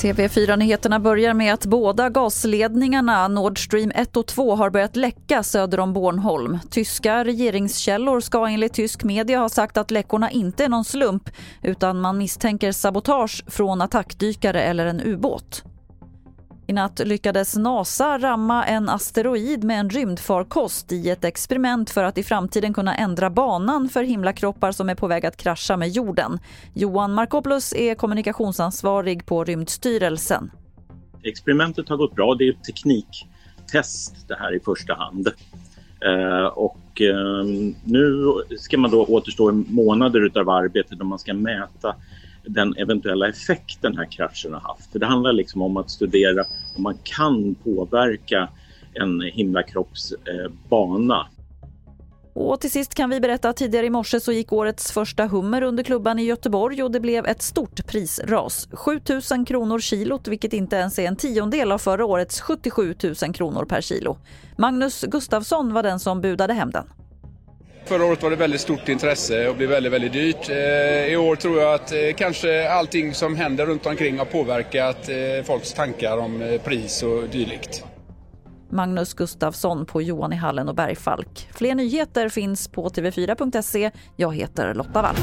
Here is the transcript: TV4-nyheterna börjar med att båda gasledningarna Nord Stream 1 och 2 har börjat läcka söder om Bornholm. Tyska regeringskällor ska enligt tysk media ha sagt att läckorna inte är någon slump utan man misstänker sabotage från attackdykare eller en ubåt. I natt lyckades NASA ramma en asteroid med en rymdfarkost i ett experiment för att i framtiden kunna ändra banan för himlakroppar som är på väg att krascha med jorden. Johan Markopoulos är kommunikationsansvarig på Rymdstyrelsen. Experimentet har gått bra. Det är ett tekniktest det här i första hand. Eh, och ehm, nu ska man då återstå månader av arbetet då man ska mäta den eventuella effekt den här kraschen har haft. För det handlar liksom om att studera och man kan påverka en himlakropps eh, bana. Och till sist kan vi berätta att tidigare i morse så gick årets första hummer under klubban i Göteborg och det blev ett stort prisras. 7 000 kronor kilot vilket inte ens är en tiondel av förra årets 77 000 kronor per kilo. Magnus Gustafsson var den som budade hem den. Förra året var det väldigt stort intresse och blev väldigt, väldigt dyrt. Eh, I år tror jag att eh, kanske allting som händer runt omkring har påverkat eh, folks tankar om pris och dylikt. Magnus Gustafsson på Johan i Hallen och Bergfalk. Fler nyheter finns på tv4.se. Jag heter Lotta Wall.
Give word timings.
TV4-nyheterna 0.00 1.00
börjar 1.00 1.34
med 1.34 1.54
att 1.54 1.66
båda 1.66 2.10
gasledningarna 2.10 3.28
Nord 3.28 3.64
Stream 3.64 3.92
1 3.94 4.16
och 4.16 4.26
2 4.26 4.54
har 4.54 4.70
börjat 4.70 4.96
läcka 4.96 5.42
söder 5.42 5.80
om 5.80 5.92
Bornholm. 5.92 6.58
Tyska 6.70 7.24
regeringskällor 7.24 8.20
ska 8.20 8.48
enligt 8.48 8.72
tysk 8.72 9.04
media 9.04 9.38
ha 9.38 9.48
sagt 9.48 9.76
att 9.76 9.90
läckorna 9.90 10.30
inte 10.30 10.64
är 10.64 10.68
någon 10.68 10.84
slump 10.84 11.30
utan 11.62 12.00
man 12.00 12.18
misstänker 12.18 12.72
sabotage 12.72 13.44
från 13.46 13.80
attackdykare 13.80 14.62
eller 14.62 14.86
en 14.86 15.00
ubåt. 15.00 15.64
I 16.70 16.72
natt 16.72 16.98
lyckades 17.04 17.56
NASA 17.56 18.18
ramma 18.18 18.64
en 18.64 18.88
asteroid 18.88 19.64
med 19.64 19.80
en 19.80 19.90
rymdfarkost 19.90 20.92
i 20.92 21.10
ett 21.10 21.24
experiment 21.24 21.90
för 21.90 22.04
att 22.04 22.18
i 22.18 22.22
framtiden 22.22 22.74
kunna 22.74 22.94
ändra 22.94 23.30
banan 23.30 23.88
för 23.88 24.02
himlakroppar 24.02 24.72
som 24.72 24.88
är 24.88 24.94
på 24.94 25.06
väg 25.06 25.26
att 25.26 25.36
krascha 25.36 25.76
med 25.76 25.88
jorden. 25.88 26.38
Johan 26.74 27.14
Markopoulos 27.14 27.72
är 27.72 27.94
kommunikationsansvarig 27.94 29.26
på 29.26 29.44
Rymdstyrelsen. 29.44 30.50
Experimentet 31.22 31.88
har 31.88 31.96
gått 31.96 32.14
bra. 32.14 32.34
Det 32.34 32.48
är 32.48 32.52
ett 32.52 32.64
tekniktest 32.64 34.28
det 34.28 34.36
här 34.38 34.56
i 34.56 34.60
första 34.60 34.94
hand. 34.94 35.28
Eh, 36.04 36.46
och 36.46 37.00
ehm, 37.00 37.74
nu 37.84 38.32
ska 38.58 38.78
man 38.78 38.90
då 38.90 39.04
återstå 39.04 39.52
månader 39.52 40.38
av 40.40 40.50
arbetet 40.50 40.98
då 40.98 41.04
man 41.04 41.18
ska 41.18 41.34
mäta 41.34 41.94
den 42.46 42.76
eventuella 42.76 43.28
effekt 43.28 43.82
den 43.82 43.96
här 43.96 44.04
kraschen 44.04 44.52
har 44.52 44.60
haft. 44.60 44.92
För 44.92 44.98
det 44.98 45.06
handlar 45.06 45.32
liksom 45.32 45.62
om 45.62 45.76
att 45.76 45.90
studera 45.90 46.44
och 46.80 46.82
man 46.82 46.98
kan 47.02 47.54
påverka 47.54 48.48
en 48.94 49.20
himlakropps 49.20 50.12
eh, 50.12 50.52
bana. 50.68 51.26
Och 52.32 52.60
till 52.60 52.70
sist 52.70 52.94
kan 52.94 53.10
vi 53.10 53.20
berätta 53.20 53.48
att 53.48 53.56
tidigare 53.56 53.86
i 53.86 53.90
morse 53.90 54.20
så 54.20 54.32
gick 54.32 54.52
årets 54.52 54.92
första 54.92 55.26
hummer 55.26 55.62
under 55.62 55.82
klubban 55.82 56.18
i 56.18 56.22
Göteborg 56.22 56.82
och 56.82 56.90
det 56.90 57.00
blev 57.00 57.26
ett 57.26 57.42
stort 57.42 57.86
prisras. 57.86 58.68
7 58.72 59.00
000 59.32 59.46
kronor 59.46 59.78
kilot 59.78 60.28
vilket 60.28 60.52
inte 60.52 60.76
ens 60.76 60.98
är 60.98 61.08
en 61.08 61.16
tiondel 61.16 61.72
av 61.72 61.78
förra 61.78 62.04
årets 62.04 62.40
77 62.40 62.94
000 63.22 63.34
kronor 63.34 63.64
per 63.64 63.80
kilo. 63.80 64.16
Magnus 64.58 65.04
Gustafsson 65.08 65.72
var 65.72 65.82
den 65.82 66.00
som 66.00 66.20
budade 66.20 66.52
hem 66.52 66.70
den. 66.70 66.84
Förra 67.84 68.04
året 68.04 68.22
var 68.22 68.30
det 68.30 68.36
väldigt 68.36 68.60
stort 68.60 68.88
intresse 68.88 69.48
och 69.48 69.56
blev 69.56 69.68
väldigt, 69.68 69.92
väldigt 69.92 70.12
dyrt. 70.12 70.48
Eh, 70.48 70.56
I 71.12 71.16
år 71.16 71.36
tror 71.36 71.60
jag 71.60 71.74
att 71.74 71.92
eh, 71.92 71.98
kanske 72.16 72.70
allting 72.70 73.14
som 73.14 73.36
händer 73.36 73.66
runt 73.66 73.86
omkring 73.86 74.18
har 74.18 74.24
påverkat 74.24 75.08
eh, 75.08 75.44
folks 75.44 75.72
tankar 75.72 76.16
om 76.16 76.58
pris 76.64 77.02
och 77.02 77.28
dylikt. 77.28 77.84
Magnus 78.70 79.14
Gustafsson 79.14 79.86
på 79.86 80.02
Johan 80.02 80.32
i 80.32 80.36
Hallen 80.36 80.68
och 80.68 80.74
Bergfalk. 80.74 81.48
Fler 81.54 81.74
nyheter 81.74 82.28
finns 82.28 82.68
på 82.68 82.88
tv4.se. 82.88 83.90
Jag 84.16 84.34
heter 84.34 84.74
Lotta 84.74 85.02
Wall. 85.02 85.16